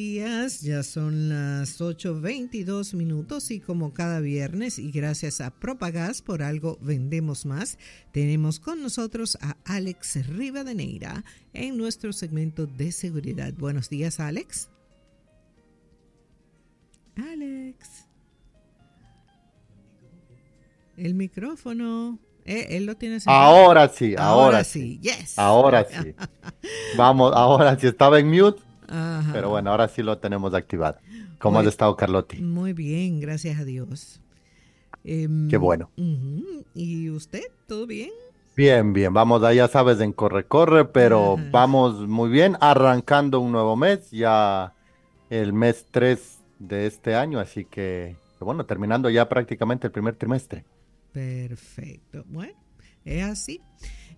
días, 0.00 0.62
ya 0.62 0.82
son 0.82 1.28
las 1.28 1.78
8.22 1.78 2.94
minutos 2.94 3.50
y 3.50 3.60
como 3.60 3.92
cada 3.92 4.20
viernes 4.20 4.78
y 4.78 4.90
gracias 4.90 5.42
a 5.42 5.50
Propagás 5.50 6.22
por 6.22 6.42
algo 6.42 6.78
vendemos 6.80 7.44
más, 7.44 7.76
tenemos 8.10 8.60
con 8.60 8.82
nosotros 8.82 9.36
a 9.42 9.58
Alex 9.66 10.26
Rivadeneira 10.26 11.22
en 11.52 11.76
nuestro 11.76 12.14
segmento 12.14 12.66
de 12.66 12.92
seguridad. 12.92 13.52
Buenos 13.52 13.90
días 13.90 14.20
Alex. 14.20 14.70
Alex. 17.16 18.06
El 20.96 21.14
micrófono. 21.14 22.18
Eh, 22.46 22.68
él 22.78 22.86
lo 22.86 22.96
tiene 22.96 23.18
Ahora 23.26 23.86
sí, 23.90 24.14
ahora, 24.16 24.64
sí. 24.64 24.98
Yes. 25.02 25.38
Ahora 25.38 25.84
sí. 25.84 26.14
Vamos, 26.96 27.34
ahora 27.34 27.78
sí 27.78 27.86
estaba 27.86 28.18
en 28.18 28.30
mute. 28.30 28.69
Pero 29.32 29.50
bueno, 29.50 29.70
ahora 29.70 29.88
sí 29.88 30.02
lo 30.02 30.18
tenemos 30.18 30.54
activado. 30.54 30.98
¿Cómo 31.38 31.60
has 31.60 31.66
estado, 31.66 31.96
Carlotti? 31.96 32.40
Muy 32.40 32.72
bien, 32.72 33.20
gracias 33.20 33.58
a 33.60 33.64
Dios. 33.64 34.20
Em, 35.04 35.48
Qué 35.48 35.56
bueno. 35.56 35.90
¿Y 36.74 37.10
usted? 37.10 37.44
¿Todo 37.66 37.86
bien? 37.86 38.10
Bien, 38.56 38.92
bien. 38.92 39.14
Vamos, 39.14 39.42
ya 39.54 39.68
sabes, 39.68 40.00
en 40.00 40.12
corre-corre, 40.12 40.84
pero 40.84 41.36
vamos 41.50 42.06
muy 42.08 42.28
bien. 42.28 42.56
Arrancando 42.60 43.40
un 43.40 43.52
nuevo 43.52 43.76
mes, 43.76 44.10
ya 44.10 44.74
el 45.30 45.52
mes 45.52 45.86
3 45.90 46.40
de 46.58 46.86
este 46.86 47.14
año, 47.14 47.38
así 47.38 47.64
que, 47.64 48.16
bueno, 48.40 48.66
terminando 48.66 49.08
ya 49.08 49.28
prácticamente 49.28 49.86
el 49.86 49.92
primer 49.92 50.16
trimestre. 50.16 50.64
Perfecto. 51.12 52.24
Bueno, 52.26 52.58
es 53.04 53.24
así. 53.24 53.60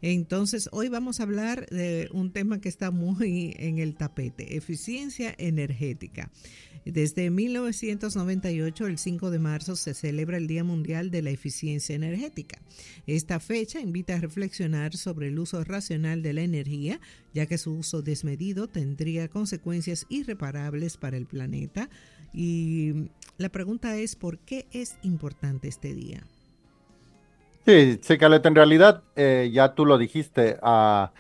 Entonces, 0.02 0.68
hoy 0.72 0.88
vamos 0.88 1.20
a 1.20 1.22
hablar 1.22 1.66
de 1.70 2.08
un 2.12 2.32
tema 2.32 2.60
que 2.60 2.68
está 2.68 2.90
muy 2.90 3.54
en 3.56 3.78
el 3.78 3.94
tapete, 3.94 4.56
eficiencia 4.56 5.32
energética. 5.38 6.30
Desde 6.84 7.30
1998, 7.30 8.88
el 8.88 8.98
5 8.98 9.30
de 9.30 9.38
marzo, 9.38 9.76
se 9.76 9.94
celebra 9.94 10.38
el 10.38 10.48
Día 10.48 10.64
Mundial 10.64 11.12
de 11.12 11.22
la 11.22 11.30
Eficiencia 11.30 11.94
Energética. 11.94 12.60
Esta 13.06 13.38
fecha 13.38 13.80
invita 13.80 14.16
a 14.16 14.20
reflexionar 14.20 14.96
sobre 14.96 15.28
el 15.28 15.38
uso 15.38 15.62
racional 15.62 16.22
de 16.22 16.32
la 16.32 16.42
energía, 16.42 17.00
ya 17.32 17.46
que 17.46 17.56
su 17.56 17.72
uso 17.72 18.02
desmedido 18.02 18.66
tendría 18.66 19.28
consecuencias 19.28 20.06
irreparables 20.08 20.96
para 20.96 21.16
el 21.16 21.26
planeta. 21.26 21.88
Y 22.34 23.10
la 23.38 23.50
pregunta 23.50 23.96
es, 23.96 24.16
¿por 24.16 24.40
qué 24.40 24.66
es 24.72 24.96
importante 25.02 25.68
este 25.68 25.94
día? 25.94 26.26
Sí, 27.64 28.00
sí, 28.02 28.18
Caleta, 28.18 28.48
en 28.48 28.56
realidad, 28.56 29.04
eh, 29.14 29.50
ya 29.52 29.74
tú 29.74 29.86
lo 29.86 29.96
dijiste, 29.96 30.58
ah, 30.62 31.12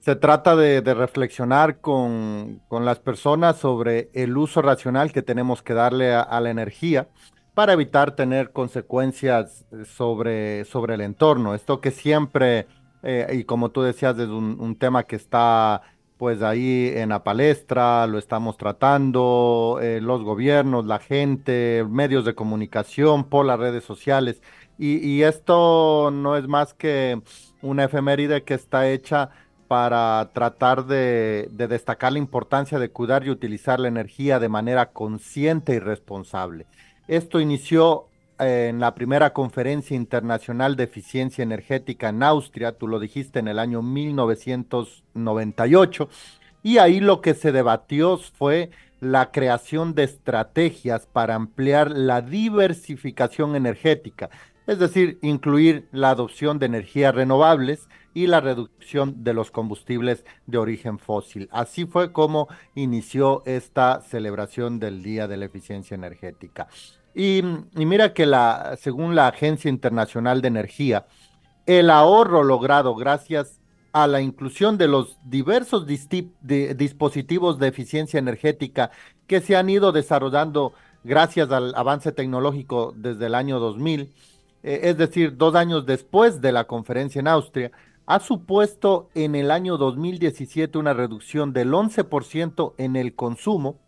se 0.00 0.16
trata 0.16 0.56
de, 0.56 0.80
reflexionar 0.94 1.80
con, 1.80 2.62
las 2.70 2.98
personas 3.00 3.58
sobre 3.58 4.08
el 4.14 4.36
uso 4.38 4.62
racional 4.62 5.12
que 5.12 5.20
tenemos 5.20 5.62
que 5.62 5.74
darle 5.74 6.14
a, 6.14 6.40
la 6.40 6.50
energía 6.50 7.08
para 7.54 7.74
evitar 7.74 8.16
tener 8.16 8.52
consecuencias 8.52 9.66
sobre, 9.84 10.64
sobre 10.64 10.94
el 10.94 11.02
entorno. 11.02 11.54
Esto 11.54 11.80
que 11.80 11.90
siempre, 11.90 12.68
eh, 13.02 13.26
y 13.32 13.44
como 13.44 13.70
tú 13.70 13.82
decías, 13.82 14.18
es 14.18 14.28
un, 14.28 14.76
tema 14.78 15.02
que 15.02 15.16
está 15.16 15.82
pues 16.16 16.40
ahí 16.40 16.92
en 16.94 17.10
la 17.10 17.22
palestra, 17.24 18.06
lo 18.06 18.18
estamos 18.18 18.56
tratando, 18.56 19.78
eh, 19.82 20.00
los 20.00 20.22
gobiernos, 20.22 20.86
la 20.86 21.00
gente, 21.00 21.84
medios 21.90 22.24
de 22.24 22.34
comunicación, 22.34 23.24
por 23.24 23.44
las 23.44 23.58
redes 23.58 23.84
sociales. 23.84 24.40
Y, 24.78 25.22
esto 25.22 26.10
no 26.12 26.36
es 26.36 26.46
más 26.46 26.74
que 26.74 27.22
una 27.62 27.84
efeméride 27.84 28.42
que 28.42 28.52
está 28.54 28.90
hecha 28.90 29.30
para 29.68 30.30
tratar 30.34 30.84
de, 30.84 31.48
destacar 31.50 32.12
la 32.12 32.18
importancia 32.18 32.78
de 32.78 32.90
cuidar 32.90 33.26
y 33.26 33.30
utilizar 33.30 33.80
la 33.80 33.88
energía 33.88 34.38
de 34.38 34.50
manera 34.50 34.90
consciente 34.90 35.72
y 35.74 35.78
responsable. 35.78 36.66
Esto 37.08 37.40
inició 37.40 38.08
eh, 38.38 38.66
en 38.70 38.80
la 38.80 38.94
primera 38.94 39.32
conferencia 39.32 39.96
internacional 39.96 40.76
de 40.76 40.84
eficiencia 40.84 41.42
energética 41.42 42.10
en 42.10 42.22
Austria, 42.22 42.72
tú 42.72 42.86
lo 42.86 43.00
dijiste 43.00 43.38
en 43.38 43.48
el 43.48 43.58
año 43.58 43.80
1998, 43.80 46.10
y 46.62 46.76
ahí 46.78 47.00
lo 47.00 47.22
que 47.22 47.32
se 47.32 47.50
debatió 47.50 48.18
fue 48.18 48.68
la 49.00 49.30
creación 49.30 49.94
de 49.94 50.04
estrategias 50.04 51.06
para 51.06 51.34
ampliar 51.34 51.90
la 51.90 52.20
diversificación 52.22 53.56
energética 53.56 54.30
es 54.66 54.78
decir, 54.78 55.18
incluir 55.22 55.88
la 55.92 56.10
adopción 56.10 56.58
de 56.58 56.66
energías 56.66 57.14
renovables 57.14 57.88
y 58.14 58.26
la 58.26 58.40
reducción 58.40 59.22
de 59.22 59.34
los 59.34 59.50
combustibles 59.50 60.24
de 60.46 60.58
origen 60.58 60.98
fósil. 60.98 61.48
Así 61.52 61.84
fue 61.84 62.12
como 62.12 62.48
inició 62.74 63.42
esta 63.44 64.00
celebración 64.00 64.78
del 64.78 65.02
Día 65.02 65.28
de 65.28 65.36
la 65.36 65.44
Eficiencia 65.44 65.94
Energética. 65.94 66.66
Y, 67.14 67.42
mira 67.74 68.12
que 68.12 68.26
la, 68.26 68.76
según 68.80 69.14
la 69.14 69.28
Agencia 69.28 69.68
Internacional 69.68 70.42
de 70.42 70.48
Energía, 70.48 71.06
el 71.66 71.90
ahorro 71.90 72.42
logrado 72.42 72.94
gracias 72.94 73.60
a 73.92 74.06
la 74.06 74.20
inclusión 74.20 74.76
de 74.76 74.88
los 74.88 75.18
diversos 75.24 75.86
dispositivos 75.86 77.58
de 77.58 77.68
eficiencia 77.68 78.18
energética 78.18 78.90
que 79.26 79.40
se 79.40 79.56
han 79.56 79.70
ido 79.70 79.92
desarrollando 79.92 80.74
gracias 81.02 81.50
al 81.50 81.74
avance 81.74 82.12
tecnológico 82.12 82.92
desde 82.94 83.26
el 83.26 83.34
año 83.34 83.58
2000, 83.58 84.12
eh, 84.66 84.80
es 84.90 84.96
decir, 84.98 85.36
dos 85.36 85.54
años 85.54 85.86
después 85.86 86.40
de 86.40 86.50
la 86.50 86.64
conferencia 86.64 87.20
en 87.20 87.28
Austria, 87.28 87.70
ha 88.04 88.18
supuesto 88.18 89.08
en 89.14 89.36
el 89.36 89.52
año 89.52 89.76
2017 89.76 90.76
una 90.76 90.92
reducción 90.92 91.52
del 91.52 91.72
11% 91.72 92.74
en 92.76 92.96
el 92.96 93.14
consumo 93.14 93.78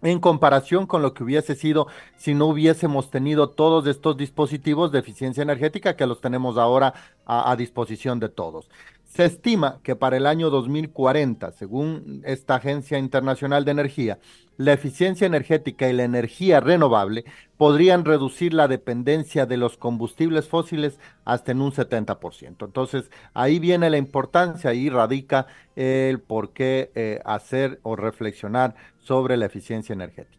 en 0.00 0.20
comparación 0.20 0.86
con 0.86 1.02
lo 1.02 1.14
que 1.14 1.24
hubiese 1.24 1.54
sido 1.54 1.86
si 2.16 2.34
no 2.34 2.46
hubiésemos 2.46 3.10
tenido 3.10 3.50
todos 3.50 3.86
estos 3.86 4.16
dispositivos 4.16 4.90
de 4.92 4.98
eficiencia 5.00 5.42
energética 5.42 5.96
que 5.96 6.06
los 6.06 6.20
tenemos 6.20 6.56
ahora 6.56 6.94
a 7.24 7.54
disposición 7.56 8.18
de 8.18 8.28
todos. 8.28 8.68
Se 9.14 9.26
estima 9.26 9.80
que 9.82 9.94
para 9.94 10.16
el 10.16 10.26
año 10.26 10.48
2040, 10.48 11.52
según 11.52 12.22
esta 12.24 12.54
Agencia 12.54 12.96
Internacional 12.96 13.62
de 13.66 13.70
Energía, 13.72 14.18
la 14.56 14.72
eficiencia 14.72 15.26
energética 15.26 15.90
y 15.90 15.92
la 15.92 16.04
energía 16.04 16.60
renovable 16.60 17.26
podrían 17.58 18.06
reducir 18.06 18.54
la 18.54 18.68
dependencia 18.68 19.44
de 19.44 19.58
los 19.58 19.76
combustibles 19.76 20.48
fósiles 20.48 20.98
hasta 21.26 21.52
en 21.52 21.60
un 21.60 21.72
70%. 21.72 22.64
Entonces, 22.64 23.10
ahí 23.34 23.58
viene 23.58 23.90
la 23.90 23.98
importancia, 23.98 24.70
ahí 24.70 24.88
radica 24.88 25.46
el 25.76 26.18
por 26.18 26.54
qué 26.54 26.90
eh, 26.94 27.20
hacer 27.26 27.80
o 27.82 27.96
reflexionar 27.96 28.74
sobre 28.98 29.36
la 29.36 29.44
eficiencia 29.44 29.92
energética. 29.92 30.38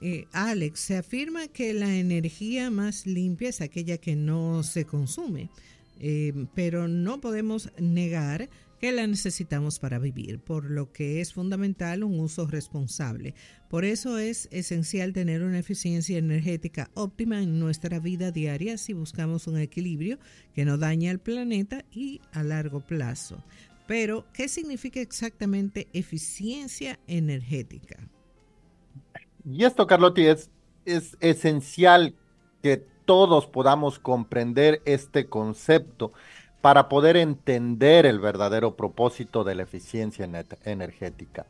Eh, 0.00 0.26
Alex, 0.30 0.78
se 0.78 0.96
afirma 0.98 1.48
que 1.48 1.74
la 1.74 1.96
energía 1.96 2.70
más 2.70 3.06
limpia 3.06 3.48
es 3.48 3.60
aquella 3.60 3.98
que 3.98 4.14
no 4.14 4.62
se 4.62 4.84
consume. 4.84 5.50
Eh, 6.04 6.46
pero 6.54 6.88
no 6.88 7.20
podemos 7.20 7.70
negar 7.78 8.50
que 8.80 8.90
la 8.90 9.06
necesitamos 9.06 9.78
para 9.78 10.00
vivir, 10.00 10.40
por 10.40 10.68
lo 10.68 10.92
que 10.92 11.20
es 11.20 11.32
fundamental 11.32 12.02
un 12.02 12.18
uso 12.18 12.48
responsable. 12.48 13.36
Por 13.70 13.84
eso 13.84 14.18
es 14.18 14.48
esencial 14.50 15.12
tener 15.12 15.44
una 15.44 15.60
eficiencia 15.60 16.18
energética 16.18 16.90
óptima 16.94 17.40
en 17.40 17.60
nuestra 17.60 18.00
vida 18.00 18.32
diaria 18.32 18.76
si 18.78 18.92
buscamos 18.92 19.46
un 19.46 19.58
equilibrio 19.58 20.18
que 20.52 20.64
no 20.64 20.78
dañe 20.78 21.08
al 21.08 21.20
planeta 21.20 21.84
y 21.92 22.20
a 22.32 22.42
largo 22.42 22.80
plazo. 22.80 23.44
Pero, 23.86 24.26
¿qué 24.34 24.48
significa 24.48 25.00
exactamente 25.00 25.86
eficiencia 25.92 26.98
energética? 27.06 28.10
Y 29.44 29.62
esto, 29.62 29.86
Carlotti, 29.86 30.26
es, 30.26 30.50
es 30.84 31.16
esencial 31.20 32.16
que 32.60 32.84
todos 33.04 33.46
podamos 33.46 33.98
comprender 33.98 34.82
este 34.84 35.26
concepto 35.28 36.12
para 36.60 36.88
poder 36.88 37.16
entender 37.16 38.06
el 38.06 38.20
verdadero 38.20 38.76
propósito 38.76 39.44
de 39.44 39.56
la 39.56 39.64
eficiencia 39.64 40.28
energética. 40.64 41.46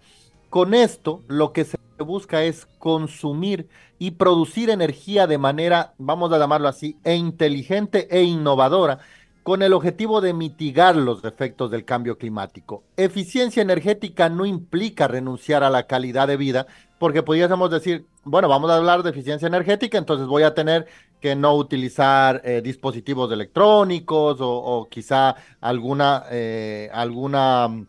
Con 0.48 0.74
esto, 0.74 1.22
lo 1.28 1.52
que 1.52 1.64
se 1.64 1.78
busca 1.98 2.42
es 2.42 2.66
consumir 2.78 3.68
y 3.98 4.12
producir 4.12 4.70
energía 4.70 5.26
de 5.26 5.38
manera, 5.38 5.94
vamos 5.98 6.32
a 6.32 6.38
llamarlo 6.38 6.68
así, 6.68 6.96
e 7.04 7.14
inteligente 7.14 8.08
e 8.10 8.22
innovadora, 8.22 8.98
con 9.42 9.62
el 9.62 9.72
objetivo 9.72 10.20
de 10.20 10.34
mitigar 10.34 10.94
los 10.96 11.24
efectos 11.24 11.70
del 11.70 11.84
cambio 11.84 12.16
climático. 12.16 12.84
Eficiencia 12.96 13.60
energética 13.60 14.28
no 14.28 14.46
implica 14.46 15.08
renunciar 15.08 15.64
a 15.64 15.70
la 15.70 15.86
calidad 15.86 16.28
de 16.28 16.36
vida, 16.36 16.66
porque 16.98 17.22
podríamos 17.22 17.70
decir, 17.70 18.06
bueno, 18.24 18.48
vamos 18.48 18.70
a 18.70 18.76
hablar 18.76 19.02
de 19.02 19.10
eficiencia 19.10 19.48
energética, 19.48 19.98
entonces 19.98 20.26
voy 20.26 20.44
a 20.44 20.54
tener 20.54 20.86
que 21.22 21.36
no 21.36 21.54
utilizar 21.54 22.42
eh, 22.44 22.60
dispositivos 22.60 23.30
electrónicos 23.32 24.38
o, 24.40 24.88
quizá 24.90 25.36
alguna, 25.60 26.24
eh, 26.30 26.90
alguna 26.92 27.86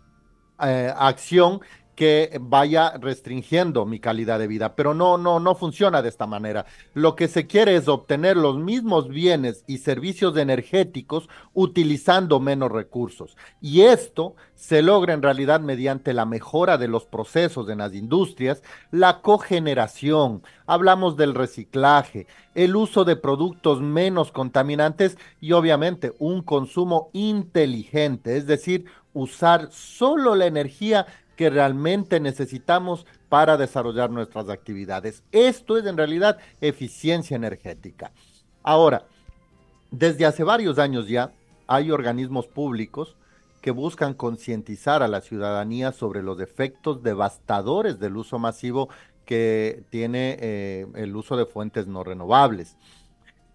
eh, 0.61 0.93
acción 0.95 1.59
que 1.95 2.37
vaya 2.41 2.97
restringiendo 2.97 3.85
mi 3.85 3.99
calidad 3.99 4.39
de 4.39 4.47
vida, 4.47 4.75
pero 4.75 4.93
no, 4.93 5.17
no, 5.17 5.39
no 5.39 5.55
funciona 5.55 6.01
de 6.01 6.09
esta 6.09 6.25
manera. 6.25 6.65
Lo 6.93 7.15
que 7.15 7.27
se 7.27 7.47
quiere 7.47 7.75
es 7.75 7.87
obtener 7.87 8.37
los 8.37 8.57
mismos 8.57 9.09
bienes 9.09 9.63
y 9.67 9.77
servicios 9.77 10.35
energéticos 10.37 11.29
utilizando 11.53 12.39
menos 12.39 12.71
recursos. 12.71 13.37
Y 13.61 13.81
esto 13.81 14.35
se 14.55 14.81
logra 14.81 15.13
en 15.13 15.21
realidad 15.21 15.59
mediante 15.59 16.13
la 16.13 16.25
mejora 16.25 16.77
de 16.77 16.87
los 16.87 17.05
procesos 17.05 17.69
en 17.69 17.79
las 17.79 17.93
industrias, 17.93 18.63
la 18.91 19.21
cogeneración, 19.21 20.41
hablamos 20.65 21.17
del 21.17 21.35
reciclaje, 21.35 22.27
el 22.55 22.75
uso 22.75 23.03
de 23.03 23.15
productos 23.15 23.81
menos 23.81 24.31
contaminantes 24.31 25.17
y 25.41 25.51
obviamente 25.51 26.13
un 26.19 26.41
consumo 26.43 27.09
inteligente, 27.13 28.37
es 28.37 28.47
decir, 28.47 28.85
usar 29.13 29.69
solo 29.71 30.35
la 30.35 30.45
energía 30.45 31.05
que 31.35 31.49
realmente 31.49 32.19
necesitamos 32.19 33.05
para 33.29 33.57
desarrollar 33.57 34.09
nuestras 34.09 34.49
actividades. 34.49 35.23
Esto 35.31 35.77
es 35.77 35.85
en 35.85 35.97
realidad 35.97 36.37
eficiencia 36.61 37.35
energética. 37.35 38.11
Ahora, 38.61 39.05
desde 39.91 40.25
hace 40.25 40.43
varios 40.43 40.79
años 40.79 41.07
ya 41.07 41.31
hay 41.67 41.91
organismos 41.91 42.47
públicos 42.47 43.15
que 43.61 43.71
buscan 43.71 44.13
concientizar 44.13 45.01
a 45.03 45.07
la 45.07 45.21
ciudadanía 45.21 45.91
sobre 45.91 46.21
los 46.21 46.39
efectos 46.41 47.01
devastadores 47.01 47.99
del 47.99 48.17
uso 48.17 48.37
masivo 48.37 48.89
que 49.25 49.83
tiene 49.89 50.37
eh, 50.41 50.85
el 50.95 51.15
uso 51.15 51.37
de 51.37 51.45
fuentes 51.45 51.87
no 51.87 52.03
renovables. 52.03 52.75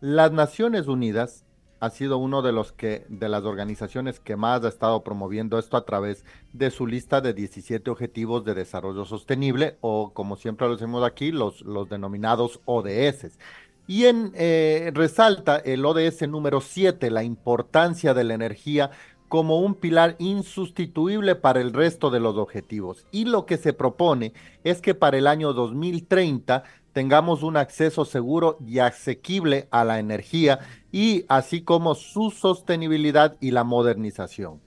Las 0.00 0.32
Naciones 0.32 0.86
Unidas 0.86 1.44
ha 1.80 1.90
sido 1.90 2.18
uno 2.18 2.42
de 2.42 2.52
los 2.52 2.72
que 2.72 3.04
de 3.08 3.28
las 3.28 3.44
organizaciones 3.44 4.20
que 4.20 4.36
más 4.36 4.64
ha 4.64 4.68
estado 4.68 5.02
promoviendo 5.02 5.58
esto 5.58 5.76
a 5.76 5.84
través 5.84 6.24
de 6.52 6.70
su 6.70 6.86
lista 6.86 7.20
de 7.20 7.34
17 7.34 7.90
objetivos 7.90 8.44
de 8.44 8.54
desarrollo 8.54 9.04
sostenible 9.04 9.78
o 9.80 10.12
como 10.12 10.36
siempre 10.36 10.66
lo 10.66 10.76
decimos 10.76 11.04
aquí 11.04 11.30
los, 11.30 11.62
los 11.62 11.88
denominados 11.88 12.60
ODS. 12.64 13.38
Y 13.86 14.04
en, 14.04 14.32
eh, 14.34 14.90
resalta 14.94 15.56
el 15.56 15.84
ODS 15.84 16.28
número 16.28 16.60
7 16.60 17.10
la 17.10 17.22
importancia 17.22 18.12
de 18.12 18.24
la 18.24 18.34
energía 18.34 18.90
como 19.28 19.60
un 19.60 19.74
pilar 19.74 20.16
insustituible 20.18 21.34
para 21.34 21.60
el 21.60 21.72
resto 21.72 22.10
de 22.10 22.20
los 22.20 22.36
objetivos. 22.36 23.06
Y 23.10 23.26
lo 23.26 23.46
que 23.46 23.58
se 23.58 23.72
propone 23.72 24.32
es 24.64 24.80
que 24.80 24.94
para 24.94 25.18
el 25.18 25.26
año 25.26 25.52
2030 25.52 26.64
tengamos 26.98 27.44
un 27.44 27.56
acceso 27.56 28.04
seguro 28.04 28.58
y 28.66 28.80
asequible 28.80 29.68
a 29.70 29.84
la 29.84 30.00
energía 30.00 30.58
y 30.90 31.24
así 31.28 31.62
como 31.62 31.94
su 31.94 32.32
sostenibilidad 32.32 33.36
y 33.38 33.52
la 33.52 33.62
modernización. 33.62 34.60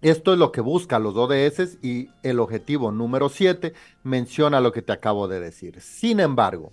Esto 0.00 0.32
es 0.32 0.38
lo 0.38 0.52
que 0.52 0.62
busca 0.62 0.98
los 0.98 1.14
ODS 1.18 1.76
y 1.82 2.08
el 2.22 2.40
objetivo 2.40 2.92
número 2.92 3.28
7 3.28 3.74
menciona 4.04 4.62
lo 4.62 4.72
que 4.72 4.80
te 4.80 4.92
acabo 4.92 5.28
de 5.28 5.38
decir. 5.38 5.82
Sin 5.82 6.18
embargo, 6.20 6.72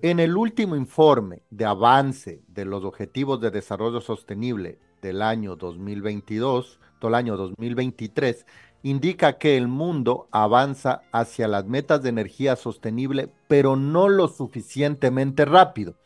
en 0.00 0.20
el 0.20 0.36
último 0.36 0.76
informe 0.76 1.42
de 1.50 1.64
avance 1.64 2.40
de 2.46 2.66
los 2.66 2.84
Objetivos 2.84 3.40
de 3.40 3.50
Desarrollo 3.50 4.00
Sostenible 4.00 4.78
del 5.02 5.22
año 5.22 5.56
2022, 5.56 6.78
todo 7.00 7.08
el 7.08 7.16
año 7.16 7.36
2023, 7.36 8.46
indica 8.84 9.38
que 9.38 9.56
el 9.56 9.66
mundo 9.66 10.28
avanza 10.30 11.00
hacia 11.10 11.48
las 11.48 11.64
metas 11.64 12.02
de 12.02 12.10
energía 12.10 12.54
sostenible, 12.54 13.30
pero 13.48 13.76
no 13.76 14.10
lo 14.10 14.28
suficientemente 14.28 15.46
rápido. 15.46 15.96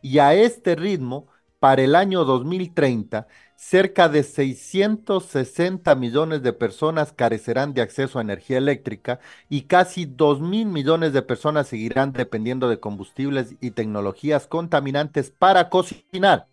Y 0.00 0.18
a 0.18 0.34
este 0.34 0.74
ritmo, 0.74 1.26
para 1.60 1.82
el 1.82 1.94
año 1.94 2.24
2030, 2.24 3.28
cerca 3.54 4.08
de 4.08 4.22
660 4.22 5.94
millones 5.94 6.42
de 6.42 6.54
personas 6.54 7.12
carecerán 7.12 7.74
de 7.74 7.82
acceso 7.82 8.18
a 8.18 8.22
energía 8.22 8.56
eléctrica 8.56 9.20
y 9.50 9.62
casi 9.62 10.06
2 10.06 10.40
mil 10.40 10.66
millones 10.66 11.12
de 11.12 11.20
personas 11.20 11.68
seguirán 11.68 12.14
dependiendo 12.14 12.70
de 12.70 12.80
combustibles 12.80 13.56
y 13.60 13.72
tecnologías 13.72 14.46
contaminantes 14.46 15.30
para 15.30 15.68
cocinar. 15.68 16.48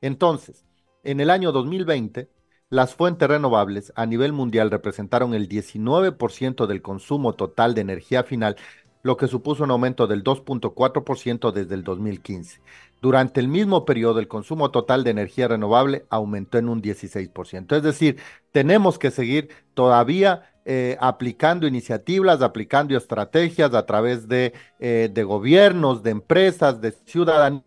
Entonces, 0.00 0.64
en 1.02 1.18
el 1.18 1.28
año 1.30 1.50
2020, 1.50 2.28
las 2.74 2.96
fuentes 2.96 3.28
renovables 3.28 3.92
a 3.94 4.04
nivel 4.04 4.32
mundial 4.32 4.68
representaron 4.68 5.32
el 5.32 5.48
19% 5.48 6.66
del 6.66 6.82
consumo 6.82 7.34
total 7.34 7.72
de 7.72 7.82
energía 7.82 8.24
final, 8.24 8.56
lo 9.04 9.16
que 9.16 9.28
supuso 9.28 9.62
un 9.62 9.70
aumento 9.70 10.08
del 10.08 10.24
2.4% 10.24 11.52
desde 11.52 11.72
el 11.76 11.84
2015. 11.84 12.60
Durante 13.00 13.38
el 13.38 13.46
mismo 13.46 13.84
periodo, 13.84 14.18
el 14.18 14.26
consumo 14.26 14.72
total 14.72 15.04
de 15.04 15.12
energía 15.12 15.46
renovable 15.46 16.04
aumentó 16.10 16.58
en 16.58 16.68
un 16.68 16.82
16%. 16.82 17.76
Es 17.76 17.82
decir, 17.84 18.16
tenemos 18.50 18.98
que 18.98 19.12
seguir 19.12 19.50
todavía 19.74 20.50
eh, 20.64 20.96
aplicando 20.98 21.68
iniciativas, 21.68 22.42
aplicando 22.42 22.96
estrategias 22.96 23.72
a 23.72 23.86
través 23.86 24.26
de, 24.26 24.52
eh, 24.80 25.10
de 25.12 25.22
gobiernos, 25.22 26.02
de 26.02 26.10
empresas, 26.10 26.80
de 26.80 26.90
ciudadanía 26.90 27.62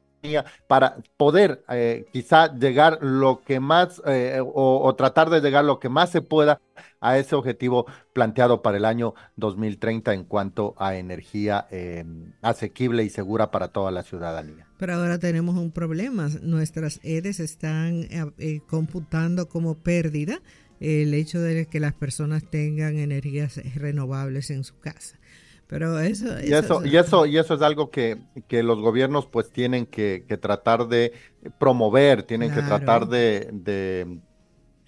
para 0.68 0.98
poder 1.18 1.64
eh, 1.70 2.06
quizá 2.12 2.54
llegar 2.54 3.00
lo 3.02 3.42
que 3.44 3.60
más 3.60 4.02
eh, 4.06 4.40
o, 4.42 4.94
tratar 4.96 5.30
de 5.30 5.42
llegar 5.42 5.66
lo 5.66 5.80
que 5.80 5.90
más 5.90 6.10
se 6.10 6.22
pueda 6.22 6.60
a 7.00 7.18
ese 7.18 7.36
objetivo 7.36 7.86
planteado 8.14 8.62
para 8.62 8.78
el 8.78 8.86
año 8.86 9.14
2030 9.36 10.14
en 10.14 10.24
cuanto 10.24 10.76
a 10.78 10.96
energía 10.96 11.68
em, 11.70 12.34
asequible 12.42 13.04
y 13.04 13.10
segura 13.10 13.52
para 13.52 13.70
toda 13.70 13.92
la 13.92 14.04
ciudadanía. 14.04 14.68
Pero 14.78 14.96
ahora 14.96 15.20
tenemos 15.20 15.56
un 15.58 15.72
problema. 15.72 16.30
Nuestras 16.42 17.00
EDES 17.04 17.40
están 17.40 18.08
eh, 18.10 18.62
computando 18.68 19.48
como 19.48 19.76
pérdida 19.76 20.40
el 20.80 21.14
hecho 21.14 21.40
de 21.40 21.66
que 21.66 21.80
las 21.80 21.94
personas 21.94 22.44
tengan 22.50 22.98
energías 22.98 23.60
renovables 23.76 24.50
en 24.52 24.64
su 24.64 24.78
casa. 24.80 25.18
Pero 25.68 26.00
eso, 26.00 26.28
y 26.42 26.54
eso, 26.54 26.86
y 26.86 26.96
eso, 26.96 27.26
y 27.26 27.38
eso 27.38 27.54
es 27.54 27.62
algo 27.62 27.92
que, 27.92 28.18
los 28.50 28.80
gobiernos 28.80 29.26
pues 29.26 29.50
tienen 29.50 29.86
que, 29.86 30.24
tratar 30.42 30.88
de 30.88 31.12
promover, 31.60 32.24
tienen 32.24 32.54
que 32.54 32.62
tratar 32.62 33.08
de, 33.08 34.20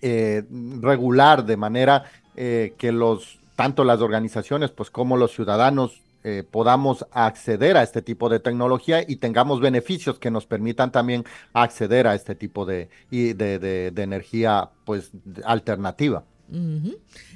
eh, 0.02 0.44
regular 0.82 1.46
de 1.46 1.58
manera 1.58 2.06
eh, 2.38 2.74
que 2.78 2.94
los, 2.94 3.40
tanto 3.58 3.84
las 3.84 4.00
organizaciones 4.00 4.72
pues 4.72 4.90
como 4.90 5.18
los 5.18 5.34
ciudadanos 5.34 6.02
eh, 6.24 6.44
podamos 6.50 7.06
acceder 7.12 7.76
a 7.76 7.84
este 7.84 8.02
tipo 8.02 8.30
de 8.30 8.40
tecnología 8.40 9.04
y 9.06 9.18
tengamos 9.18 9.60
beneficios 9.60 10.18
que 10.20 10.32
nos 10.32 10.46
permitan 10.46 10.94
también 10.94 11.26
acceder 11.52 12.08
a 12.08 12.16
este 12.16 12.36
tipo 12.36 12.66
de, 12.66 12.90
de, 13.10 13.34
de, 13.36 13.92
de 13.92 14.02
energía 14.02 14.70
pues 14.86 15.12
alternativa. 15.44 16.24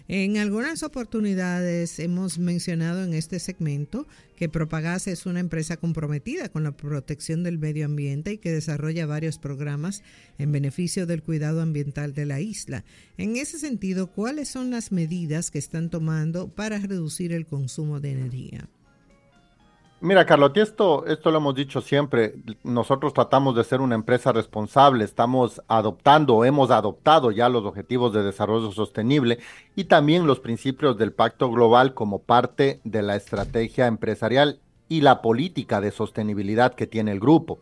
En 0.07 0.37
algunas 0.37 0.83
oportunidades 0.83 1.99
hemos 1.99 2.39
mencionado 2.39 3.03
en 3.03 3.13
este 3.13 3.39
segmento 3.39 4.07
que 4.35 4.49
Propagas 4.49 5.07
es 5.07 5.25
una 5.25 5.39
empresa 5.39 5.77
comprometida 5.77 6.49
con 6.49 6.63
la 6.63 6.75
protección 6.75 7.43
del 7.43 7.59
medio 7.59 7.85
ambiente 7.85 8.33
y 8.33 8.37
que 8.37 8.51
desarrolla 8.51 9.05
varios 9.05 9.37
programas 9.37 10.03
en 10.37 10.51
beneficio 10.51 11.05
del 11.05 11.23
cuidado 11.23 11.61
ambiental 11.61 12.13
de 12.13 12.25
la 12.25 12.41
isla. 12.41 12.83
En 13.17 13.35
ese 13.35 13.59
sentido, 13.59 14.07
¿cuáles 14.07 14.49
son 14.49 14.71
las 14.71 14.91
medidas 14.91 15.51
que 15.51 15.59
están 15.59 15.89
tomando 15.89 16.49
para 16.49 16.79
reducir 16.79 17.31
el 17.31 17.45
consumo 17.45 17.99
de 17.99 18.11
energía? 18.11 18.69
Mira, 20.03 20.25
Carlos, 20.25 20.51
esto, 20.55 21.05
esto 21.05 21.31
lo 21.31 21.37
hemos 21.37 21.55
dicho 21.55 21.79
siempre. 21.79 22.35
Nosotros 22.63 23.13
tratamos 23.13 23.55
de 23.55 23.63
ser 23.63 23.79
una 23.79 23.95
empresa 23.95 24.33
responsable, 24.33 25.05
estamos 25.05 25.61
adoptando, 25.69 26.43
hemos 26.43 26.71
adoptado 26.71 27.31
ya 27.31 27.47
los 27.47 27.63
objetivos 27.63 28.11
de 28.11 28.21
desarrollo 28.21 28.73
sostenible 28.73 29.39
y 29.77 29.85
también 29.85 30.27
los 30.27 30.41
principios 30.41 30.97
del 30.97 31.13
Pacto 31.13 31.49
Global 31.49 31.93
como 31.93 32.19
parte 32.19 32.81
de 32.83 33.01
la 33.01 33.15
estrategia 33.15 33.87
empresarial 33.87 34.59
y 34.89 34.99
la 34.99 35.21
política 35.21 35.79
de 35.79 35.91
sostenibilidad 35.91 36.73
que 36.73 36.85
tiene 36.85 37.13
el 37.13 37.21
grupo. 37.21 37.59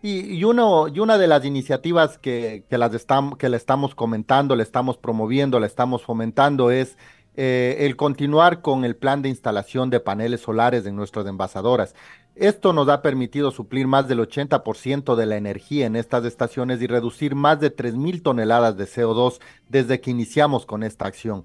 Y, 0.00 0.44
uno, 0.44 0.86
y 0.86 1.00
una 1.00 1.18
de 1.18 1.26
las 1.26 1.44
iniciativas 1.44 2.18
que, 2.18 2.66
que, 2.70 2.78
las 2.78 2.92
que 3.36 3.48
le 3.48 3.56
estamos 3.56 3.96
comentando, 3.96 4.54
le 4.54 4.62
estamos 4.62 4.96
promoviendo, 4.96 5.58
le 5.58 5.66
estamos 5.66 6.04
fomentando 6.04 6.70
es 6.70 6.96
eh, 7.36 7.76
el 7.80 7.96
continuar 7.96 8.60
con 8.60 8.84
el 8.84 8.94
plan 8.94 9.22
de 9.22 9.28
instalación 9.28 9.90
de 9.90 10.00
paneles 10.00 10.42
solares 10.42 10.86
en 10.86 10.94
nuestras 10.94 11.26
envasadoras. 11.26 11.94
Esto 12.36 12.72
nos 12.72 12.88
ha 12.88 13.02
permitido 13.02 13.50
suplir 13.50 13.86
más 13.86 14.08
del 14.08 14.20
80% 14.20 15.14
de 15.14 15.26
la 15.26 15.36
energía 15.36 15.86
en 15.86 15.96
estas 15.96 16.24
estaciones 16.24 16.82
y 16.82 16.86
reducir 16.86 17.34
más 17.34 17.60
de 17.60 17.74
3.000 17.74 18.22
toneladas 18.22 18.76
de 18.76 18.84
CO2 18.84 19.40
desde 19.68 20.00
que 20.00 20.10
iniciamos 20.10 20.66
con 20.66 20.82
esta 20.82 21.06
acción. 21.06 21.44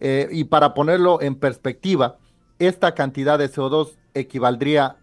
Eh, 0.00 0.28
y 0.32 0.44
para 0.44 0.74
ponerlo 0.74 1.20
en 1.20 1.36
perspectiva, 1.36 2.18
esta 2.58 2.94
cantidad 2.94 3.38
de 3.38 3.50
CO2 3.50 3.96
equivaldría 4.12 4.96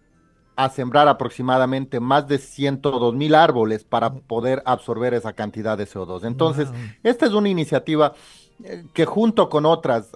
a 0.54 0.68
sembrar 0.68 1.08
aproximadamente 1.08 1.98
más 1.98 2.28
de 2.28 2.38
102 2.38 3.14
mil 3.14 3.34
árboles 3.34 3.84
para 3.84 4.12
poder 4.12 4.62
absorber 4.66 5.14
esa 5.14 5.32
cantidad 5.32 5.78
de 5.78 5.86
CO2. 5.86 6.24
Entonces, 6.24 6.68
esta 7.02 7.26
es 7.26 7.32
una 7.32 7.48
iniciativa 7.48 8.12
que 8.92 9.04
junto 9.04 9.48
con 9.48 9.66
otras 9.66 10.12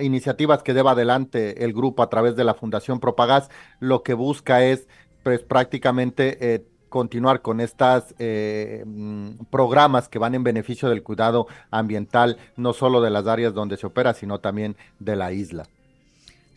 iniciativas 0.00 0.62
que 0.62 0.74
lleva 0.74 0.92
adelante 0.92 1.64
el 1.64 1.72
grupo 1.72 2.02
a 2.02 2.10
través 2.10 2.36
de 2.36 2.44
la 2.44 2.54
Fundación 2.54 3.00
Propagas, 3.00 3.50
lo 3.80 4.02
que 4.02 4.14
busca 4.14 4.64
es 4.64 4.88
pues 5.22 5.42
prácticamente 5.42 6.54
eh, 6.54 6.64
continuar 6.88 7.42
con 7.42 7.60
estos 7.60 8.14
eh, 8.18 8.82
mm, 8.86 9.44
programas 9.50 10.08
que 10.08 10.18
van 10.18 10.34
en 10.34 10.44
beneficio 10.44 10.88
del 10.88 11.02
cuidado 11.02 11.46
ambiental, 11.70 12.38
no 12.56 12.72
solo 12.72 13.00
de 13.00 13.10
las 13.10 13.26
áreas 13.26 13.54
donde 13.54 13.76
se 13.76 13.86
opera, 13.86 14.14
sino 14.14 14.38
también 14.40 14.76
de 14.98 15.16
la 15.16 15.32
isla. 15.32 15.66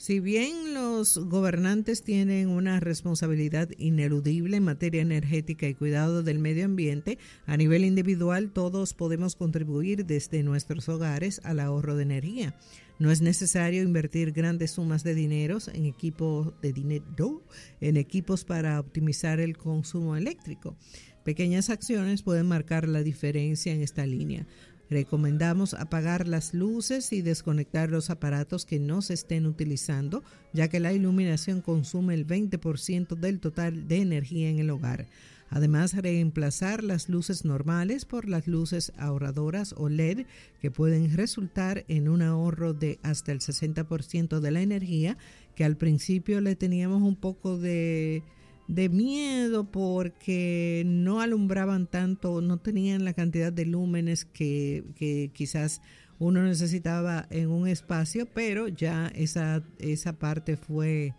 Si 0.02 0.20
bien 0.20 0.74
los 0.74 1.20
gobernantes 1.20 2.02
tienen 2.02 2.50
una 2.50 2.80
responsabilidad 2.80 3.70
ineludible 3.78 4.58
en 4.58 4.64
materia 4.64 5.04
energética 5.04 5.68
y 5.68 5.76
cuidado 5.76 6.24
del 6.24 6.40
medio 6.40 6.66
ambiente, 6.66 7.20
a 7.46 7.56
nivel 7.56 7.86
individual 7.86 8.50
todos 8.50 8.96
podemos 8.96 9.36
contribuir 9.36 10.08
desde 10.08 10.42
nuestros 10.42 10.90
hogares 10.90 11.40
al 11.44 11.60
ahorro 11.60 11.96
de 11.96 12.02
energía. 12.02 12.56
No 12.98 13.12
es 13.12 13.22
necesario 13.22 13.84
invertir 13.84 14.32
grandes 14.32 14.72
sumas 14.72 15.04
de 15.04 15.14
dinero 15.14 15.60
en 15.72 15.86
equipos 15.86 16.52
de 16.64 16.74
dinero 16.74 17.44
en 17.80 17.96
equipos 17.96 18.44
para 18.44 18.80
optimizar 18.80 19.40
el 19.40 19.56
consumo 19.56 20.16
eléctrico. 20.16 20.76
Pequeñas 21.24 21.70
acciones 21.70 22.24
pueden 22.24 22.48
marcar 22.48 22.88
la 22.88 23.04
diferencia 23.04 23.72
en 23.72 23.84
esta 23.84 24.08
línea. 24.08 24.48
Recomendamos 24.92 25.74
apagar 25.74 26.28
las 26.28 26.54
luces 26.54 27.14
y 27.14 27.22
desconectar 27.22 27.90
los 27.90 28.10
aparatos 28.10 28.66
que 28.66 28.78
no 28.78 29.02
se 29.02 29.14
estén 29.14 29.46
utilizando, 29.46 30.22
ya 30.52 30.68
que 30.68 30.82
la 30.82 30.92
iluminación 30.92 31.62
consume 31.62 32.14
el 32.14 32.28
20% 32.28 33.16
del 33.16 33.40
total 33.40 33.88
de 33.88 34.02
energía 34.02 34.50
en 34.50 34.60
el 34.60 34.70
hogar. 34.70 35.08
Además, 35.50 35.96
reemplazar 35.96 36.84
las 36.84 37.08
luces 37.08 37.46
normales 37.46 38.04
por 38.04 38.28
las 38.28 38.48
luces 38.48 38.92
ahorradoras 38.98 39.74
o 39.78 39.88
LED 39.88 40.26
que 40.60 40.72
pueden 40.72 41.16
resultar 41.16 41.86
en 41.88 42.10
un 42.10 42.22
ahorro 42.22 42.74
de 42.74 43.00
hasta 43.02 43.32
el 43.32 43.40
60% 43.40 44.42
de 44.42 44.52
la 44.52 44.62
energía, 44.62 45.18
que 45.56 45.64
al 45.64 45.78
principio 45.78 46.42
le 46.42 46.58
teníamos 46.58 47.02
un 47.02 47.16
poco 47.16 47.58
de 47.58 48.24
de 48.68 48.90
miedo 48.90 49.70
porque 49.70 50.84
no 50.86 51.22
alumbraban 51.22 51.88
tanto, 51.88 52.42
no 52.42 52.58
tenían 52.58 53.04
la 53.06 53.14
cantidad 53.14 53.52
de 53.52 53.66
lúmenes 53.66 54.26
que, 54.26 55.32
quizás 55.34 55.82
uno 56.20 56.44
necesitaba 56.44 57.28
en 57.32 57.50
un 57.50 57.68
espacio, 57.68 58.28
pero 58.28 58.68
ya 58.68 59.08
esa, 59.16 59.64
esa 59.80 60.14
parte 60.14 60.56
fue 60.56 61.14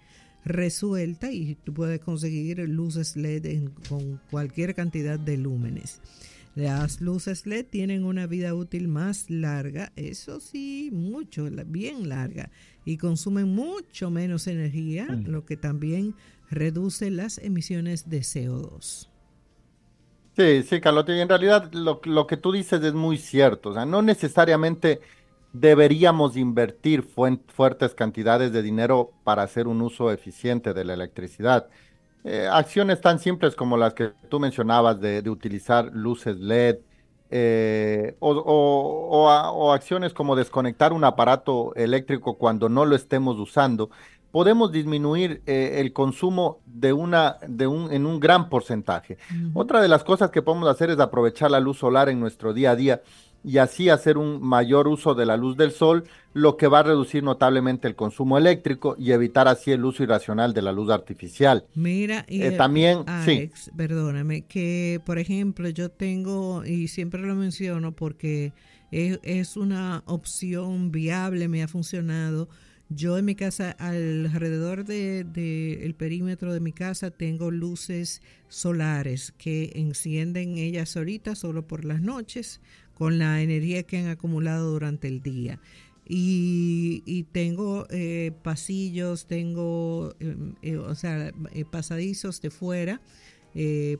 resuelta 0.45 1.31
y 1.31 1.57
tú 1.65 1.75
puedes 1.75 2.01
conseguir 2.01 2.59
luces 2.61 3.17
LED 3.17 3.69
con 3.89 4.21
cualquier 4.31 4.75
cantidad 4.75 5.19
de 5.19 5.37
lúmenes. 5.37 6.01
Las 6.55 7.01
luces 7.01 7.47
LED 7.47 7.67
tienen 7.71 8.05
una 8.05 8.27
vida 8.27 8.55
útil 8.55 8.87
más 8.87 9.31
larga, 9.31 9.91
eso 9.97 10.39
sí, 10.39 10.91
mucho, 10.93 11.49
bien 11.67 12.11
larga, 12.11 12.51
y 12.85 12.99
consumen 12.99 13.49
mucho 13.49 14.11
menos 14.11 14.47
energía, 14.47 15.07
mm. 15.07 15.29
lo 15.29 15.47
que 15.47 15.57
también 15.57 16.15
reduce 16.53 17.11
las 17.11 17.39
emisiones 17.39 18.09
de 18.09 18.21
CO2. 18.21 19.09
Sí, 20.37 20.63
sí, 20.63 20.81
Carlota, 20.81 21.15
y 21.15 21.21
en 21.21 21.29
realidad 21.29 21.71
lo, 21.73 22.27
que 22.27 22.37
tú 22.37 22.53
dices 22.53 22.83
es 22.83 22.95
muy 22.95 23.19
cierto, 23.19 23.71
o 23.71 23.75
sea, 23.75 23.85
no 23.85 24.01
necesariamente 24.01 25.01
deberíamos 25.53 26.39
invertir 26.39 27.03
fuertes 27.03 27.95
cantidades 27.95 28.53
de 28.53 28.63
dinero 28.63 29.11
para 29.25 29.43
hacer 29.43 29.67
un 29.67 29.83
uso 29.83 30.11
eficiente 30.11 30.73
de 30.73 30.85
la 30.85 30.95
electricidad. 30.95 31.69
Eh, 32.25 32.49
acciones 32.51 33.01
tan 33.01 33.19
simples 33.19 33.55
como 33.55 33.77
las 33.77 33.93
que 33.93 34.13
tú 34.31 34.41
mencionabas 34.41 35.01
de, 35.01 35.29
utilizar 35.29 35.91
luces 35.93 36.39
LED 36.39 36.79
eh, 37.31 38.17
o, 38.21 39.73
acciones 39.75 40.15
como 40.15 40.37
desconectar 40.37 40.93
un 40.93 41.05
aparato 41.05 41.75
eléctrico 41.75 42.39
cuando 42.39 42.69
no 42.69 42.87
lo 42.87 42.95
estemos 42.95 43.39
usando 43.39 43.91
podemos 44.33 44.73
disminuir 44.73 45.43
eh, 45.47 45.77
el 45.77 45.93
consumo 45.93 46.61
de 46.67 46.93
una, 46.93 47.37
de 47.47 47.67
un, 47.67 47.93
en 47.93 48.07
un 48.07 48.19
gran 48.19 48.49
porcentaje. 48.49 49.19
Otra 49.55 49.81
de 49.81 49.89
las 49.89 50.03
cosas 50.03 50.31
que 50.31 50.43
podemos 50.43 50.69
hacer 50.69 50.91
es 50.91 50.99
aprovechar 50.99 51.51
la 51.51 51.61
luz 51.61 51.79
solar 51.79 52.09
en 52.09 52.19
nuestro 52.19 52.53
día 52.53 52.73
a 52.73 52.77
día 52.77 53.03
y 53.45 53.59
así 53.59 53.89
hacer 53.89 54.19
un 54.19 54.41
mayor 54.41 54.89
uso 54.89 55.15
de 55.15 55.27
la 55.27 55.37
luz 55.37 55.57
del 55.57 55.73
sol, 55.73 56.05
lo 56.33 56.57
que 56.57 56.69
va 56.69 56.79
a 56.79 56.83
reducir 56.85 57.23
notablemente 57.23 57.89
el 57.89 57.97
consumo 57.97 58.39
eléctrico 58.39 58.95
y 58.99 59.13
evitar 59.13 59.49
así 59.49 59.73
el 59.73 59.85
uso 59.85 60.03
irracional 60.03 60.55
de 60.55 60.63
la 60.63 60.73
luz 60.73 60.91
artificial. 60.91 61.67
Mira, 61.75 62.25
y 62.29 62.43
eh, 62.43 62.53
también, 62.53 63.01
Alex, 63.07 63.71
perdóname, 63.77 64.43
que 64.43 65.01
por 65.05 65.19
ejemplo 65.19 65.69
yo 65.69 65.91
tengo, 65.91 66.65
y 66.65 66.89
siempre 66.89 67.21
lo 67.23 67.35
menciono 67.35 67.93
porque 67.93 68.53
es, 68.93 69.19
es 69.23 69.57
una 69.57 70.05
opción 70.07 70.93
viable, 70.93 71.49
me 71.49 71.63
ha 71.63 71.69
funcionado, 71.69 72.49
yo 72.95 73.19
en 73.19 73.25
mi 73.25 73.35
casa, 73.35 73.71
alrededor 73.73 74.85
del 74.85 75.33
de, 75.33 75.85
el 75.85 75.95
perímetro 75.95 76.53
de 76.53 76.61
mi 76.61 76.73
casa, 76.73 77.11
tengo 77.11 77.51
luces 77.51 78.23
solares 78.49 79.33
que 79.39 79.73
encienden 79.75 80.59
ellas 80.59 80.91
solitas 80.91 81.39
solo 81.39 81.67
por 81.67 81.85
las 81.85 82.01
noches 82.01 82.61
con 82.95 83.19
la 83.19 83.43
energía 83.43 83.83
que 83.83 83.99
han 83.99 84.09
acumulado 84.09 84.71
durante 84.73 85.09
el 85.09 85.23
día. 85.23 85.59
Y, 86.09 87.27
tengo 87.33 87.87
eh, 87.91 88.33
pasillos, 88.43 89.27
tengo, 89.27 90.15
em, 90.21 90.55
eh, 90.63 90.77
o 90.77 90.95
sea, 90.95 91.33
eh, 91.53 91.65
pasadizos 91.65 92.41
de 92.43 92.51
fuera, 92.51 93.01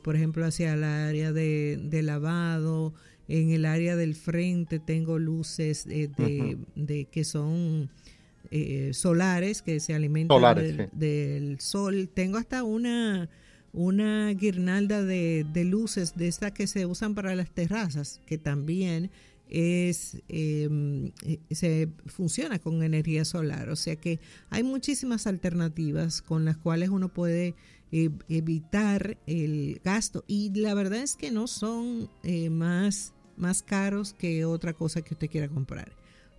por 0.03 0.15
ejemplo, 0.15 0.45
hacia 0.45 0.73
el 0.73 0.83
área 0.83 1.31
de, 1.31 2.01
lavado. 2.03 2.93
En 3.29 3.51
el 3.51 3.65
área 3.65 3.95
del 3.95 4.15
frente 4.15 4.79
tengo 4.79 5.17
luces 5.17 5.85
de, 5.85 6.57
de 6.75 7.05
que 7.05 7.23
son 7.23 7.89
eh, 8.51 8.91
solares 8.93 9.61
que 9.61 9.79
se 9.79 9.93
alimentan 9.93 10.55
del, 10.91 11.59
sol. 11.59 12.09
Tengo 12.13 12.37
hasta 12.37 12.63
una, 12.63 13.29
una 13.71 14.29
guirnalda 14.33 15.01
de, 15.03 15.45
luces 15.65 16.15
de 16.15 16.27
estas 16.27 16.51
que 16.51 16.67
se 16.67 16.85
usan 16.85 17.15
para 17.15 17.35
las 17.35 17.49
terrazas, 17.49 18.21
que 18.27 18.37
también 18.37 19.09
es 19.49 20.21
em, 20.29 21.11
eh, 21.25 21.39
se 21.51 21.89
funciona 22.05 22.59
con 22.59 22.83
energía 22.83 23.25
solar. 23.25 23.69
O 23.69 23.75
sea 23.75 23.95
que 23.95 24.19
hay 24.49 24.63
muchísimas 24.63 25.25
alternativas 25.25 26.21
con 26.21 26.45
las 26.45 26.57
cuales 26.57 26.89
uno 26.89 27.09
puede 27.09 27.55
eh, 27.91 28.09
evitar 28.29 29.17
el 29.25 29.81
gasto. 29.83 30.23
Y 30.27 30.51
la 30.53 30.73
verdad 30.73 30.99
es 30.99 31.15
que 31.15 31.31
no 31.31 31.47
son 31.47 32.09
más, 32.51 33.13
más 33.37 33.63
caros 33.63 34.13
que 34.13 34.45
otra 34.45 34.73
cosa 34.73 35.01
que 35.01 35.13
usted 35.13 35.29
quiera 35.29 35.47
comprar. 35.47 35.91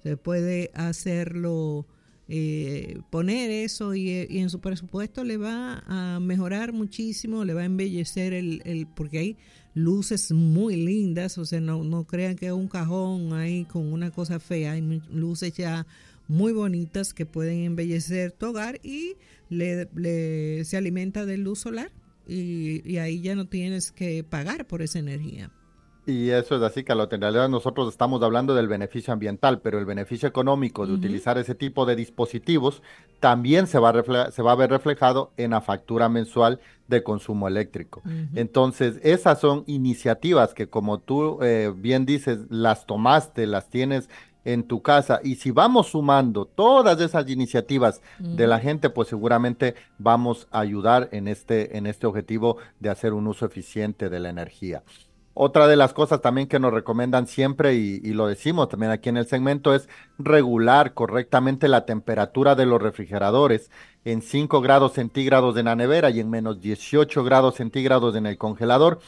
Se 0.04 0.18
puede 0.18 0.70
hacerlo 0.74 1.86
eh, 2.28 3.00
poner 3.10 3.50
eso 3.50 3.92
eh, 3.92 4.26
y, 4.30 4.38
en 4.38 4.48
su 4.48 4.60
presupuesto 4.60 5.24
le 5.24 5.36
va 5.36 5.82
a 5.86 6.20
mejorar 6.20 6.72
muchísimo, 6.72 7.44
le 7.44 7.52
va 7.52 7.62
a 7.62 7.66
embellecer 7.66 8.32
el, 8.32 8.62
el 8.64 8.86
porque 8.86 9.18
hay 9.18 9.36
luces 9.74 10.32
muy 10.32 10.76
lindas, 10.76 11.36
o 11.36 11.44
sea, 11.44 11.60
no, 11.60 11.84
no 11.84 12.04
crean 12.04 12.36
que 12.36 12.46
es 12.46 12.52
un 12.52 12.68
cajón 12.68 13.34
ahí 13.34 13.64
con 13.64 13.92
una 13.92 14.10
cosa 14.10 14.40
fea, 14.40 14.72
hay 14.72 15.02
luces 15.10 15.52
ya 15.52 15.86
muy 16.26 16.52
bonitas 16.52 17.12
que 17.12 17.26
pueden 17.26 17.64
embellecer 17.64 18.32
tu 18.32 18.46
hogar 18.46 18.80
y 18.82 19.16
le, 19.50 20.64
se 20.64 20.76
alimenta 20.76 21.26
de 21.26 21.36
luz 21.36 21.58
solar 21.58 21.92
y, 22.26 22.88
y 22.90 22.96
ahí 22.98 23.20
ya 23.20 23.34
no 23.34 23.46
tienes 23.46 23.92
que 23.92 24.24
pagar 24.24 24.66
por 24.66 24.80
esa 24.80 24.98
energía. 24.98 25.50
Y 26.06 26.30
eso 26.30 26.56
es 26.56 26.62
así, 26.62 26.84
Carlota. 26.84 27.14
En 27.14 27.22
realidad 27.22 27.48
nosotros 27.48 27.88
estamos 27.88 28.22
hablando 28.22 28.54
del 28.54 28.68
beneficio 28.68 29.12
ambiental, 29.12 29.60
pero 29.60 29.78
el 29.78 29.86
beneficio 29.86 30.28
económico 30.28 30.86
de 30.86 30.92
utilizar 30.92 31.38
ese 31.38 31.54
tipo 31.54 31.86
de 31.86 31.96
dispositivos 31.96 32.82
también 33.20 33.66
se 33.66 33.78
va, 33.78 33.90
a 33.90 34.30
se 34.30 34.42
va 34.42 34.52
a 34.52 34.56
ver 34.56 34.70
reflejado 34.70 35.32
en 35.38 35.52
la 35.52 35.62
factura 35.62 36.10
mensual 36.10 36.60
de 36.88 37.02
consumo 37.02 37.48
eléctrico. 37.48 38.02
Entonces, 38.34 39.00
esas 39.02 39.40
son 39.40 39.64
iniciativas 39.66 40.52
que 40.52 40.68
como 40.68 40.98
tú 40.98 41.38
eh, 41.42 41.72
bien 41.74 42.04
dices, 42.04 42.40
las 42.50 42.86
tomaste, 42.86 43.46
las 43.46 43.70
tienes 43.70 44.10
en 44.44 44.64
tu 44.64 44.82
casa. 44.82 45.20
Y 45.24 45.36
si 45.36 45.50
vamos 45.50 45.88
sumando 45.88 46.44
todas 46.44 47.00
esas 47.00 47.28
iniciativas 47.30 48.02
de 48.18 48.46
la 48.46 48.60
gente, 48.60 48.90
pues 48.90 49.08
seguramente 49.08 49.74
vamos 49.98 50.48
a 50.50 50.60
ayudar 50.60 51.08
en 51.12 51.28
este, 51.28 51.78
en 51.78 51.86
este 51.86 52.06
objetivo 52.06 52.58
de 52.78 52.90
hacer 52.90 53.14
un 53.14 53.26
uso 53.26 53.46
eficiente 53.46 54.10
de 54.10 54.20
la 54.20 54.28
energía. 54.28 54.82
Otra 55.36 55.66
de 55.66 55.74
las 55.74 55.92
cosas 55.92 56.20
también 56.20 56.46
que 56.46 56.60
nos 56.60 56.72
recomiendan 56.72 57.26
siempre, 57.26 57.74
y, 57.74 58.00
lo 58.12 58.28
decimos 58.28 58.68
también 58.68 58.92
aquí 58.92 59.08
en 59.08 59.16
el 59.16 59.26
segmento, 59.26 59.74
es 59.74 59.88
regular 60.16 60.94
correctamente 60.94 61.66
la 61.66 61.84
temperatura 61.86 62.54
de 62.54 62.66
los 62.66 62.80
refrigeradores 62.80 63.68
en 64.04 64.22
5 64.22 64.60
grados 64.60 64.92
centígrados 64.92 65.56
en 65.56 65.64
la 65.64 65.74
nevera 65.74 66.10
y 66.10 66.20
en 66.20 66.30
menos 66.30 66.60
18 66.60 67.24
grados 67.24 67.56
centígrados 67.56 68.14
en 68.14 68.26
el 68.26 68.38
congelador. 68.38 69.00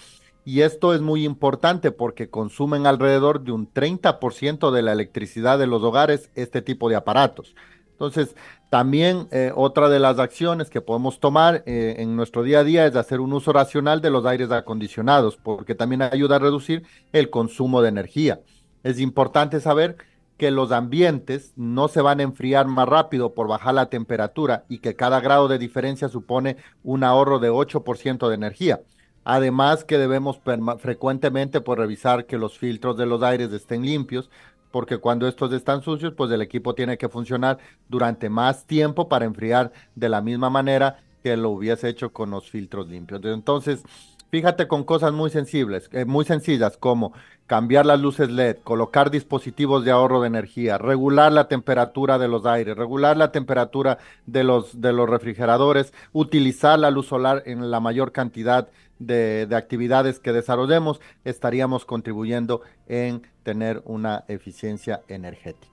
Y 0.44 0.62
esto 0.62 0.94
es 0.94 1.00
muy 1.00 1.24
importante 1.24 1.92
porque 1.92 2.28
consumen 2.28 2.88
alrededor 2.88 3.42
de 3.42 3.52
un 3.52 3.72
30% 3.72 4.72
de 4.72 4.82
la 4.82 4.92
electricidad 4.92 5.60
de 5.60 5.68
los 5.68 5.82
hogares 5.84 6.30
este 6.34 6.60
tipo 6.60 6.88
de 6.88 6.96
aparatos. 6.96 7.54
Entonces, 7.96 8.36
también 8.68 9.26
eh, 9.30 9.52
otra 9.54 9.88
de 9.88 9.98
las 9.98 10.18
acciones 10.18 10.68
que 10.68 10.82
podemos 10.82 11.18
tomar 11.18 11.62
eh, 11.64 11.94
en 11.98 12.14
nuestro 12.14 12.42
día 12.42 12.58
a 12.58 12.64
día 12.64 12.84
es 12.84 12.94
hacer 12.94 13.20
un 13.20 13.32
uso 13.32 13.54
racional 13.54 14.02
de 14.02 14.10
los 14.10 14.26
aires 14.26 14.50
acondicionados, 14.50 15.38
porque 15.38 15.74
también 15.74 16.02
ayuda 16.02 16.36
a 16.36 16.40
reducir 16.40 16.82
el 17.12 17.30
consumo 17.30 17.80
de 17.80 17.88
energía. 17.88 18.40
Es 18.82 19.00
importante 19.00 19.60
saber 19.60 19.96
que 20.36 20.50
los 20.50 20.72
ambientes 20.72 21.54
no 21.56 21.88
se 21.88 22.02
van 22.02 22.20
a 22.20 22.24
enfriar 22.24 22.66
más 22.66 22.86
rápido 22.86 23.32
por 23.32 23.48
bajar 23.48 23.72
la 23.72 23.88
temperatura 23.88 24.64
y 24.68 24.80
que 24.80 24.94
cada 24.94 25.20
grado 25.20 25.48
de 25.48 25.58
diferencia 25.58 26.10
supone 26.10 26.58
un 26.84 27.02
ahorro 27.02 27.38
de 27.38 27.50
8% 27.50 28.28
de 28.28 28.34
energía. 28.34 28.82
Además 29.24 29.84
que 29.84 29.96
debemos 29.96 30.38
frecuentemente 30.78 31.62
pues, 31.62 31.78
revisar 31.78 32.26
que 32.26 32.36
los 32.36 32.58
filtros 32.58 32.98
de 32.98 33.06
los 33.06 33.22
aires 33.22 33.50
estén 33.52 33.86
limpios 33.86 34.30
porque 34.76 34.98
cuando 34.98 35.26
estos 35.26 35.54
están 35.54 35.80
sucios, 35.80 36.12
pues 36.14 36.30
el 36.30 36.42
equipo 36.42 36.74
tiene 36.74 36.98
que 36.98 37.08
funcionar 37.08 37.56
durante 37.88 38.28
más 38.28 38.66
tiempo 38.66 39.08
para 39.08 39.24
enfriar 39.24 39.72
de 39.94 40.10
la 40.10 40.20
misma 40.20 40.50
manera 40.50 40.98
que 41.22 41.34
lo 41.34 41.48
hubiese 41.48 41.88
hecho 41.88 42.12
con 42.12 42.30
los 42.30 42.50
filtros 42.50 42.86
limpios. 42.86 43.22
Entonces, 43.24 43.82
fíjate 44.30 44.68
con 44.68 44.84
cosas 44.84 45.14
muy 45.14 45.30
sensibles, 45.30 45.88
eh, 45.92 46.04
muy 46.04 46.26
sencillas 46.26 46.76
como 46.76 47.14
cambiar 47.46 47.86
las 47.86 47.98
luces 48.00 48.30
LED, 48.30 48.58
colocar 48.64 49.10
dispositivos 49.10 49.82
de 49.82 49.92
ahorro 49.92 50.20
de 50.20 50.26
energía, 50.26 50.76
regular 50.76 51.32
la 51.32 51.48
temperatura 51.48 52.18
de 52.18 52.28
los 52.28 52.44
aires, 52.44 52.76
regular 52.76 53.16
la 53.16 53.32
temperatura 53.32 53.96
de 54.26 54.44
los, 54.44 54.78
de 54.82 54.92
los 54.92 55.08
refrigeradores, 55.08 55.94
utilizar 56.12 56.78
la 56.78 56.90
luz 56.90 57.06
solar 57.06 57.42
en 57.46 57.70
la 57.70 57.80
mayor 57.80 58.12
cantidad 58.12 58.68
de, 58.98 59.46
de 59.46 59.56
actividades 59.56 60.18
que 60.18 60.32
desarrollemos, 60.32 61.00
estaríamos 61.24 61.84
contribuyendo 61.84 62.62
en 62.88 63.22
tener 63.42 63.82
una 63.84 64.24
eficiencia 64.28 65.02
energética. 65.08 65.72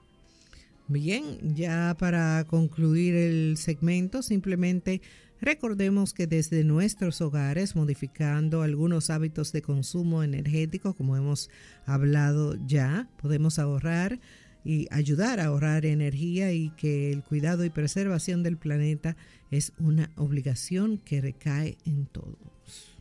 Bien, 0.86 1.54
ya 1.54 1.96
para 1.98 2.44
concluir 2.44 3.14
el 3.14 3.56
segmento, 3.56 4.22
simplemente 4.22 5.00
Recordemos 5.44 6.14
que 6.14 6.26
desde 6.26 6.64
nuestros 6.64 7.20
hogares, 7.20 7.76
modificando 7.76 8.62
algunos 8.62 9.10
hábitos 9.10 9.52
de 9.52 9.60
consumo 9.60 10.22
energético, 10.22 10.94
como 10.94 11.18
hemos 11.18 11.50
hablado 11.84 12.56
ya, 12.66 13.10
podemos 13.20 13.58
ahorrar 13.58 14.20
y 14.64 14.86
ayudar 14.90 15.40
a 15.40 15.46
ahorrar 15.46 15.84
energía 15.84 16.52
y 16.52 16.70
que 16.70 17.12
el 17.12 17.22
cuidado 17.22 17.62
y 17.66 17.68
preservación 17.68 18.42
del 18.42 18.56
planeta 18.56 19.18
es 19.50 19.74
una 19.78 20.10
obligación 20.16 20.96
que 20.96 21.20
recae 21.20 21.76
en 21.84 22.06
todos. 22.06 22.93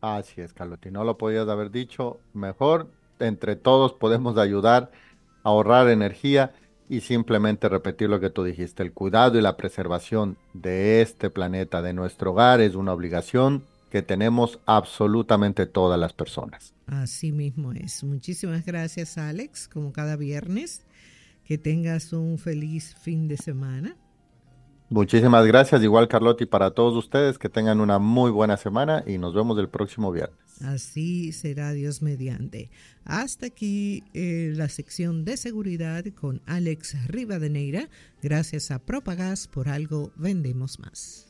Así 0.00 0.40
es, 0.40 0.52
Carlotti, 0.52 0.90
no 0.90 1.04
lo 1.04 1.18
podías 1.18 1.48
haber 1.48 1.70
dicho 1.70 2.20
mejor. 2.32 2.90
Entre 3.18 3.56
todos 3.56 3.92
podemos 3.92 4.38
ayudar 4.38 4.90
a 5.42 5.48
ahorrar 5.48 5.88
energía 5.88 6.52
y 6.88 7.00
simplemente 7.00 7.68
repetir 7.68 8.08
lo 8.08 8.20
que 8.20 8.30
tú 8.30 8.44
dijiste, 8.44 8.82
el 8.82 8.92
cuidado 8.92 9.38
y 9.38 9.42
la 9.42 9.56
preservación 9.56 10.38
de 10.54 11.02
este 11.02 11.30
planeta, 11.30 11.82
de 11.82 11.92
nuestro 11.92 12.30
hogar, 12.30 12.60
es 12.60 12.74
una 12.74 12.92
obligación 12.92 13.64
que 13.90 14.02
tenemos 14.02 14.58
absolutamente 14.66 15.66
todas 15.66 15.98
las 15.98 16.12
personas. 16.12 16.74
Así 16.86 17.32
mismo 17.32 17.72
es. 17.72 18.04
Muchísimas 18.04 18.64
gracias, 18.64 19.18
Alex, 19.18 19.68
como 19.68 19.92
cada 19.92 20.16
viernes. 20.16 20.84
Que 21.44 21.56
tengas 21.56 22.12
un 22.12 22.38
feliz 22.38 22.94
fin 22.94 23.26
de 23.26 23.38
semana. 23.38 23.96
Muchísimas 24.90 25.46
gracias, 25.46 25.82
igual 25.82 26.08
Carlotti, 26.08 26.46
para 26.46 26.70
todos 26.70 26.96
ustedes, 26.96 27.38
que 27.38 27.50
tengan 27.50 27.80
una 27.80 27.98
muy 27.98 28.30
buena 28.30 28.56
semana 28.56 29.04
y 29.06 29.18
nos 29.18 29.34
vemos 29.34 29.58
el 29.58 29.68
próximo 29.68 30.10
viernes. 30.10 30.38
Así 30.62 31.32
será 31.32 31.72
Dios 31.72 32.00
mediante. 32.00 32.70
Hasta 33.04 33.46
aquí 33.46 34.02
eh, 34.14 34.52
la 34.56 34.68
sección 34.68 35.24
de 35.24 35.36
seguridad 35.36 36.04
con 36.14 36.40
Alex 36.46 37.06
Rivadeneira. 37.06 37.88
Gracias 38.22 38.70
a 38.70 38.78
Propagas 38.78 39.46
por 39.46 39.68
algo 39.68 40.10
vendemos 40.16 40.78
más. 40.78 41.27